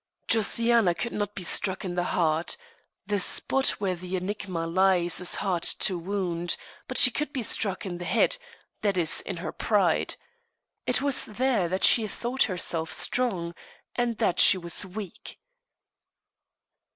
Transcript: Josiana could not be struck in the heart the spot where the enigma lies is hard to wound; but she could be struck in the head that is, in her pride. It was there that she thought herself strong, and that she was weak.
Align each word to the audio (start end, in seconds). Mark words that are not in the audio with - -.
Josiana 0.27 0.95
could 0.97 1.13
not 1.13 1.35
be 1.35 1.43
struck 1.43 1.85
in 1.85 1.93
the 1.93 2.05
heart 2.05 2.57
the 3.05 3.19
spot 3.19 3.69
where 3.79 3.93
the 3.95 4.15
enigma 4.15 4.65
lies 4.65 5.21
is 5.21 5.35
hard 5.35 5.61
to 5.61 5.95
wound; 5.95 6.57
but 6.87 6.97
she 6.97 7.11
could 7.11 7.31
be 7.31 7.43
struck 7.43 7.85
in 7.85 7.99
the 7.99 8.05
head 8.05 8.37
that 8.81 8.97
is, 8.97 9.21
in 9.21 9.37
her 9.37 9.51
pride. 9.51 10.15
It 10.87 11.03
was 11.03 11.25
there 11.25 11.69
that 11.69 11.83
she 11.83 12.07
thought 12.07 12.41
herself 12.49 12.91
strong, 12.91 13.53
and 13.95 14.17
that 14.17 14.39
she 14.39 14.57
was 14.57 14.83
weak. 14.83 15.37